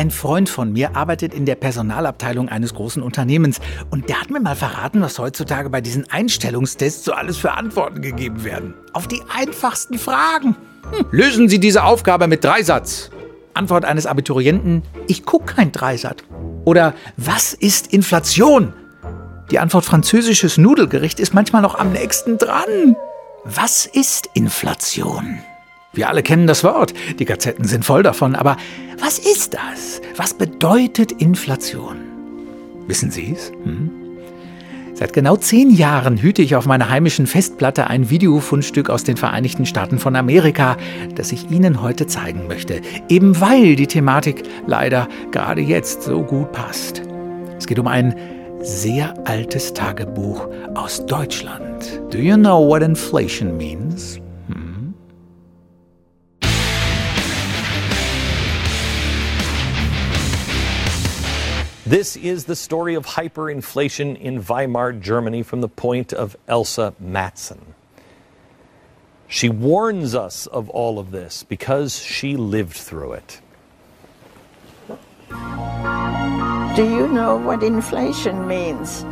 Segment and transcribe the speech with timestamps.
[0.00, 3.60] Ein Freund von mir arbeitet in der Personalabteilung eines großen Unternehmens
[3.90, 8.00] und der hat mir mal verraten, was heutzutage bei diesen Einstellungstests so alles für Antworten
[8.00, 8.72] gegeben werden.
[8.94, 10.56] Auf die einfachsten Fragen.
[10.90, 11.04] Hm.
[11.10, 13.10] Lösen Sie diese Aufgabe mit Dreisatz.
[13.52, 16.22] Antwort eines Abiturienten, ich gucke kein Dreisatz.
[16.64, 18.72] Oder was ist Inflation?
[19.50, 22.96] Die Antwort französisches Nudelgericht ist manchmal noch am nächsten dran.
[23.44, 25.40] Was ist Inflation?
[25.92, 28.56] Wir alle kennen das Wort, die Gazetten sind voll davon, aber
[29.00, 30.00] was ist das?
[30.16, 31.96] Was bedeutet Inflation?
[32.86, 33.50] Wissen Sie es?
[33.64, 33.90] Hm?
[34.94, 39.66] Seit genau zehn Jahren hüte ich auf meiner heimischen Festplatte ein Videofundstück aus den Vereinigten
[39.66, 40.76] Staaten von Amerika,
[41.16, 46.52] das ich Ihnen heute zeigen möchte, eben weil die Thematik leider gerade jetzt so gut
[46.52, 47.02] passt.
[47.58, 48.14] Es geht um ein
[48.60, 52.00] sehr altes Tagebuch aus Deutschland.
[52.10, 54.20] Do you know what inflation means?
[61.86, 67.74] This is the story of hyperinflation in Weimar, Germany, from the point of Elsa Matson.
[69.28, 73.40] She warns us of all of this because she lived through it.
[76.76, 79.04] Do you know what inflation means?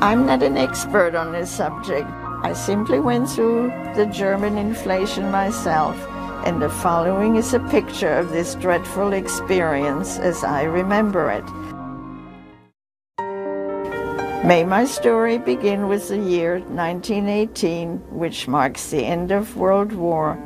[0.00, 2.08] I'm not an expert on this subject.
[2.42, 5.96] I simply went through the German inflation myself,
[6.46, 11.44] and the following is a picture of this dreadful experience as I remember it.
[14.44, 20.36] May my story begin with the year 1918, which marks the end of World War,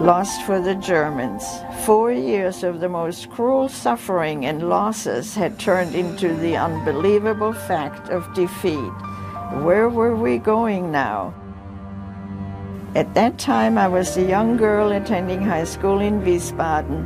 [0.00, 1.42] lost for the Germans.
[1.84, 8.08] Four years of the most cruel suffering and losses had turned into the unbelievable fact
[8.08, 8.92] of defeat.
[9.66, 11.34] Where were we going now?
[12.94, 17.02] At that time, I was a young girl attending high school in Wiesbaden.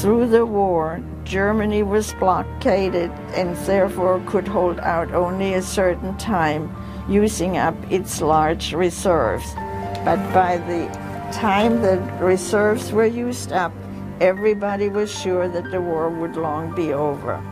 [0.00, 6.74] Through the war, Germany was blockaded and therefore could hold out only a certain time,
[7.08, 9.54] using up its large reserves.
[10.04, 10.86] But by the
[11.32, 13.72] time the reserves were used up,
[14.20, 17.42] everybody was sure that the war would long be over.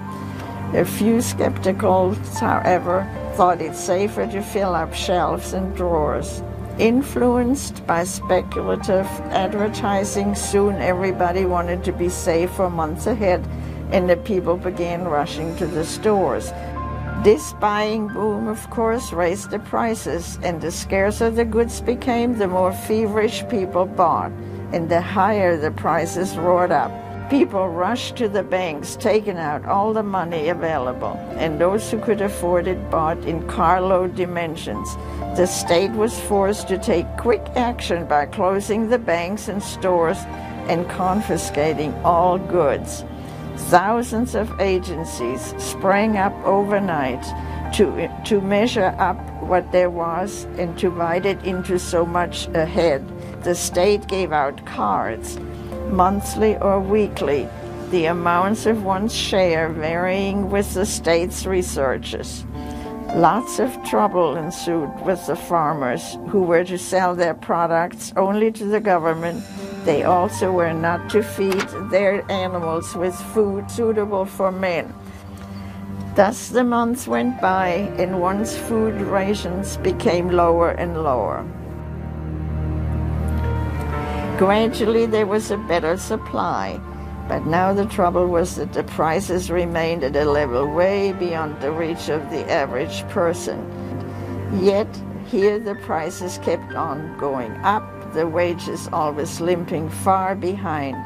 [0.75, 6.43] A few skepticals, however, thought it safer to fill up shelves and drawers.
[6.79, 13.45] Influenced by speculative advertising, soon everybody wanted to be safe for months ahead,
[13.93, 16.53] and the people began rushing to the stores.
[17.23, 22.49] This buying boom, of course, raised the prices, and the scarcer the goods became, the
[22.49, 24.33] more feverish people bought,
[24.73, 26.91] and the higher the prices roared up.
[27.29, 32.21] People rushed to the banks, taking out all the money available, and those who could
[32.21, 34.97] afford it bought in carload dimensions.
[35.37, 40.19] The state was forced to take quick action by closing the banks and stores
[40.69, 43.05] and confiscating all goods.
[43.69, 47.23] Thousands of agencies sprang up overnight
[47.75, 53.05] to, to measure up what there was and to divide it into so much ahead.
[53.45, 55.39] The state gave out cards
[55.91, 57.49] monthly or weekly,
[57.91, 62.45] the amounts of one's share varying with the state's researches.
[63.15, 68.65] Lots of trouble ensued with the farmers who were to sell their products only to
[68.65, 69.45] the government.
[69.85, 74.95] They also were not to feed their animals with food suitable for men.
[76.15, 81.45] Thus the months went by, and one's food rations became lower and lower.
[84.39, 86.81] Gradually, there was a better supply,
[87.31, 91.71] but now the trouble was that the prices remained at a level way beyond the
[91.71, 93.61] reach of the average person.
[94.61, 94.89] Yet,
[95.29, 100.97] here the prices kept on going up, the wages always limping far behind,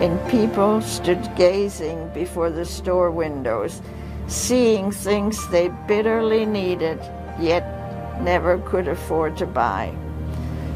[0.00, 3.82] and people stood gazing before the store windows,
[4.28, 7.00] seeing things they bitterly needed,
[7.40, 9.92] yet never could afford to buy.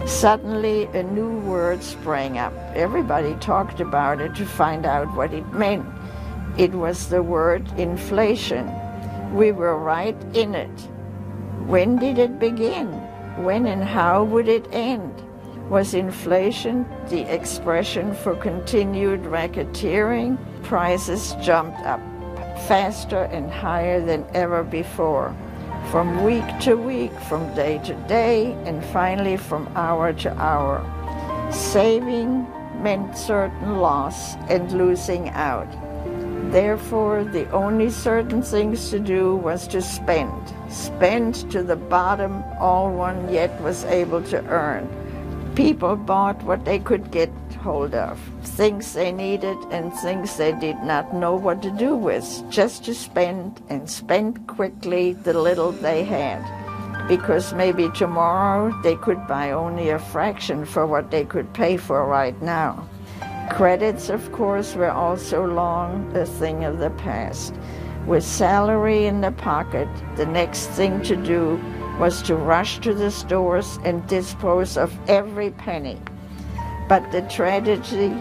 [0.07, 2.53] Suddenly, a new word sprang up.
[2.75, 5.87] Everybody talked about it to find out what it meant.
[6.59, 8.71] It was the word inflation.
[9.33, 10.81] We were right in it.
[11.67, 12.89] When did it begin?
[13.45, 15.23] When and how would it end?
[15.71, 20.37] Was inflation the expression for continued racketeering?
[20.65, 22.01] Prices jumped up
[22.67, 25.35] faster and higher than ever before
[25.93, 30.81] from week to week, from day to day, and finally from hour to hour.
[31.53, 32.47] Saving
[32.83, 35.69] meant certain loss and losing out.
[36.51, 40.33] Therefore, the only certain things to do was to spend.
[40.71, 44.89] Spend to the bottom all one yet was able to earn.
[45.55, 47.31] People bought what they could get
[47.63, 52.43] hold of, things they needed and things they did not know what to do with,
[52.49, 56.43] just to spend and spend quickly the little they had.
[57.07, 62.07] Because maybe tomorrow they could buy only a fraction for what they could pay for
[62.07, 62.89] right now.
[63.51, 67.55] Credits, of course, were also long a thing of the past.
[68.07, 71.61] With salary in the pocket, the next thing to do
[71.99, 75.99] was to rush to the stores and dispose of every penny.
[76.89, 78.15] But the tragedy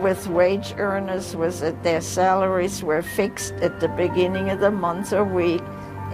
[0.00, 5.12] with wage earners was that their salaries were fixed at the beginning of the month
[5.12, 5.62] or week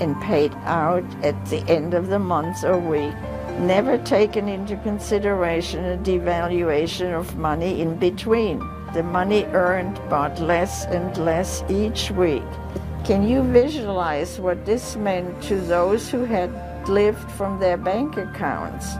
[0.00, 3.14] and paid out at the end of the month or week,
[3.60, 8.58] never taken into consideration a devaluation of money in between.
[8.92, 12.42] The money earned bought less and less each week.
[13.04, 16.50] Can you visualize what this meant to those who had
[16.88, 18.96] lived from their bank accounts.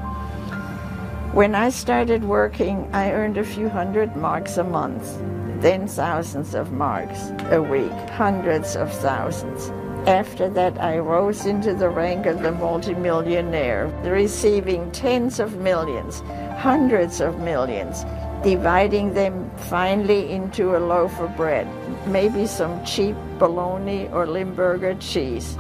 [1.32, 5.18] When I started working, I earned a few hundred marks a month,
[5.60, 9.70] then thousands of marks a week, hundreds of thousands.
[10.06, 16.20] After that, I rose into the rank of the multimillionaire, receiving tens of millions,
[16.58, 18.04] hundreds of millions,
[18.44, 21.66] dividing them finally into a loaf of bread,
[22.06, 25.56] maybe some cheap bologna or Limburger cheese.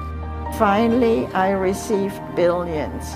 [0.58, 3.14] Finally, I received billions.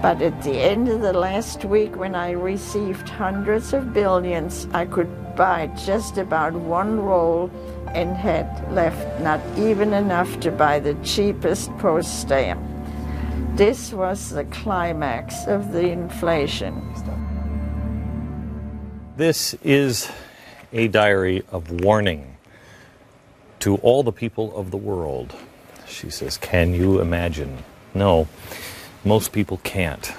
[0.00, 4.86] But at the end of the last week, when I received hundreds of billions, I
[4.86, 7.50] could buy just about one roll
[7.88, 12.60] and had left not even enough to buy the cheapest post stamp.
[13.54, 16.94] This was the climax of the inflation.
[19.16, 20.10] This is
[20.72, 22.36] a diary of warning
[23.60, 25.34] to all the people of the world.
[25.88, 27.64] She says, Can you imagine?
[27.94, 28.28] No,
[29.04, 30.12] most people can't.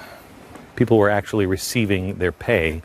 [0.76, 2.82] People were actually receiving their pay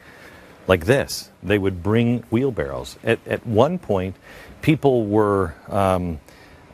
[0.68, 1.30] like this.
[1.44, 2.98] They would bring wheelbarrows.
[3.04, 4.16] At, at one point,
[4.62, 6.20] people were, um,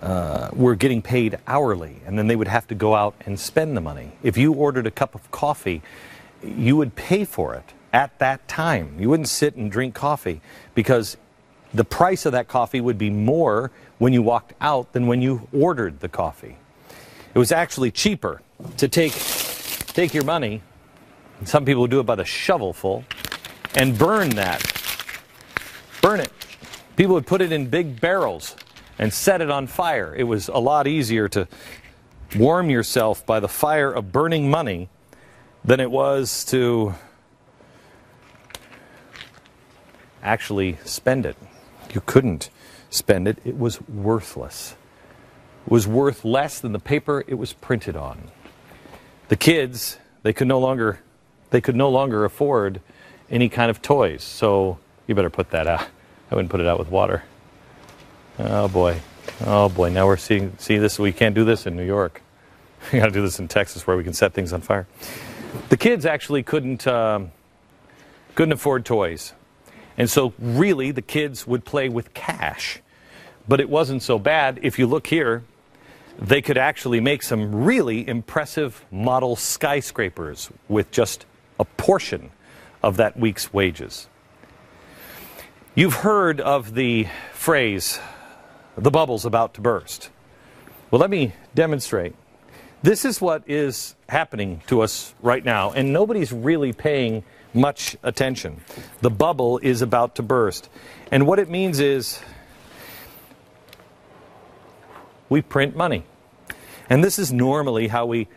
[0.02, 3.76] uh, were getting paid hourly, and then they would have to go out and spend
[3.76, 4.14] the money.
[4.24, 5.82] If you ordered a cup of coffee,
[6.44, 8.96] you would pay for it at that time.
[8.98, 10.42] You wouldn't sit and drink coffee
[10.74, 11.18] because
[11.74, 15.48] the price of that coffee would be more when you walked out than when you
[15.54, 16.58] ordered the coffee.
[17.34, 18.42] It was actually cheaper
[18.78, 20.62] to take, take your money,
[21.40, 23.06] and some people do it by the shovelful,
[23.76, 24.62] and burn that.
[26.02, 26.32] Burn it.
[26.98, 28.56] People would put it in big barrels
[29.00, 30.14] and set it on fire.
[30.16, 31.48] It was a lot easier to
[32.36, 34.90] warm yourself by the fire of burning money
[35.64, 36.96] than it was to
[40.22, 41.38] actually spend it.
[41.94, 42.50] You couldn't
[42.90, 43.38] spend it.
[43.44, 44.76] It was worthless.
[45.66, 48.32] It was worth less than the paper it was printed on.
[49.30, 51.00] The kids, they could no longer
[51.52, 52.80] they could no longer afford
[53.30, 54.24] any kind of toys.
[54.24, 55.88] So you better put that out.
[56.30, 57.24] I wouldn't put it out with water.
[58.40, 59.02] Oh boy.
[59.46, 59.90] Oh boy.
[59.90, 62.22] Now we're seeing see this we can't do this in New York.
[62.92, 64.88] We got to do this in Texas where we can set things on fire.
[65.70, 67.32] The kids actually couldn't um,
[68.34, 69.34] couldn't afford toys.
[70.02, 72.80] And so, really, the kids would play with cash.
[73.48, 74.60] But it wasn't so bad.
[74.64, 75.44] If you look here,
[76.18, 81.28] they could actually make some really impressive model skyscrapers with just
[81.60, 82.32] a portion
[82.82, 84.08] of that week's wages.
[85.76, 88.00] You've heard of the phrase,
[88.76, 90.10] the bubble's about to burst.
[90.90, 92.16] Well, let me demonstrate.
[92.84, 97.24] This is what is happening to us right now, and nobody's really paying
[97.54, 98.60] much attention.
[99.02, 100.68] The bubble is about to burst.
[101.12, 102.20] And what it means is
[105.30, 106.06] we print money.
[106.90, 108.28] And this is normally how we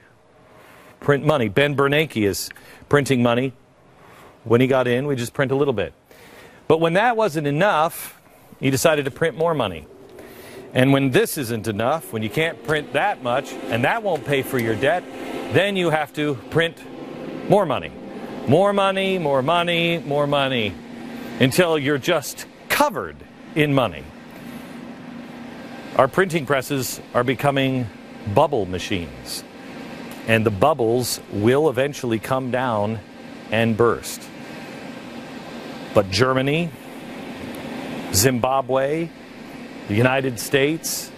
[1.00, 1.48] print money.
[1.48, 2.50] Ben Bernanke is
[2.90, 3.54] printing money.
[4.44, 5.94] When he got in, we just print a little bit.
[6.68, 8.20] But when that wasn't enough,
[8.60, 9.86] he decided to print more money.
[10.74, 14.42] And when this isn't enough, when you can't print that much, and that won't pay
[14.42, 15.04] for your debt,
[15.52, 16.76] then you have to print
[17.48, 17.92] more money.
[18.48, 20.74] More money, more money, more money,
[21.38, 23.16] until you're just covered
[23.54, 24.02] in money.
[25.96, 27.86] Our printing presses are becoming
[28.34, 29.44] bubble machines,
[30.26, 32.98] and the bubbles will eventually come down
[33.52, 34.20] and burst.
[35.94, 36.70] But Germany,
[38.12, 39.10] Zimbabwe,
[39.88, 41.10] the United States,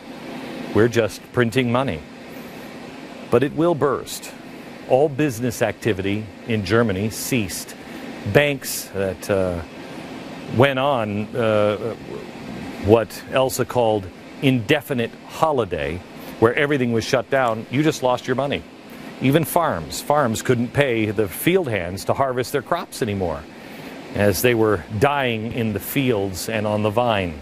[0.74, 2.00] we're just printing money.
[3.30, 4.32] But it will burst
[4.88, 7.74] all business activity in Germany ceased.
[8.32, 9.60] Banks that uh,
[10.56, 11.94] went on uh,
[12.84, 14.06] what Elsa called
[14.42, 16.00] indefinite holiday,
[16.40, 18.62] where everything was shut down, you just lost your money.
[19.22, 20.00] even farms.
[20.00, 23.42] Farms couldn't pay the field hands to harvest their crops anymore
[24.14, 27.38] as they were dying in the fields and on the vine.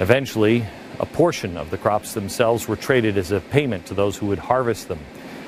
[0.00, 0.64] Eventually,
[1.00, 4.38] a portion of the crops themselves were traded as a payment to those who would
[4.38, 5.00] harvest them.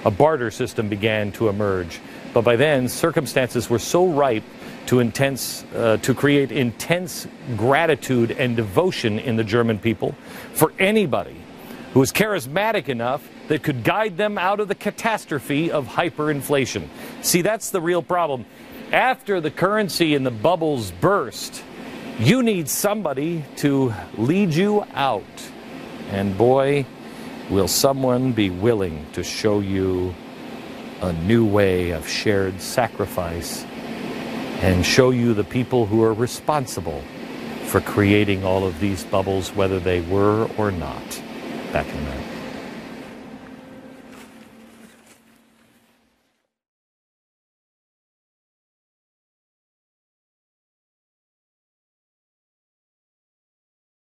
[0.05, 2.01] A barter system began to emerge,
[2.33, 4.45] but by then circumstances were so ripe
[4.87, 10.15] to intense uh, to create intense gratitude and devotion in the German people
[10.53, 11.37] for anybody
[11.93, 16.89] who was charismatic enough that could guide them out of the catastrophe of hyperinflation.
[17.23, 18.47] See, that's the real problem.
[18.93, 21.63] After the currency and the bubbles burst,
[22.21, 25.25] you need somebody to lead you out.
[26.11, 26.85] And boy,
[27.49, 30.15] will someone be willing to show you
[31.01, 33.65] a new way of shared sacrifice
[34.61, 37.03] and show you the people who are responsible
[37.65, 41.23] for creating all of these bubbles, whether they were or not.
[41.73, 42.30] Back in minute.